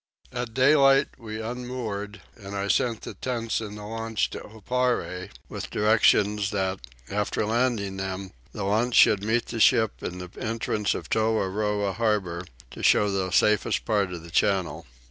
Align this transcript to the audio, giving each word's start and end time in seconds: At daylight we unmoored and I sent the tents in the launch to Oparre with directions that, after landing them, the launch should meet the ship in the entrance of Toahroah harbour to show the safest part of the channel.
At 0.31 0.55
daylight 0.55 1.09
we 1.19 1.39
unmoored 1.39 2.23
and 2.35 2.55
I 2.55 2.69
sent 2.69 3.01
the 3.03 3.13
tents 3.13 3.61
in 3.61 3.75
the 3.75 3.85
launch 3.85 4.31
to 4.31 4.39
Oparre 4.41 5.29
with 5.47 5.69
directions 5.69 6.49
that, 6.49 6.79
after 7.11 7.45
landing 7.45 7.97
them, 7.97 8.31
the 8.51 8.63
launch 8.63 8.95
should 8.95 9.23
meet 9.23 9.45
the 9.45 9.59
ship 9.59 10.01
in 10.01 10.17
the 10.17 10.31
entrance 10.39 10.95
of 10.95 11.07
Toahroah 11.07 11.93
harbour 11.97 12.45
to 12.71 12.81
show 12.81 13.11
the 13.11 13.29
safest 13.29 13.85
part 13.85 14.11
of 14.11 14.23
the 14.23 14.31
channel. 14.31 14.87